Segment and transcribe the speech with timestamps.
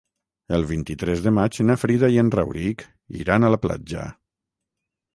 [0.57, 2.85] El vint-i-tres de maig na Frida i en Rauric
[3.23, 4.11] iran a la platja.